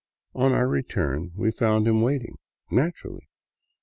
[0.33, 2.39] On our return we found him waiting—
[2.71, 3.27] naturally.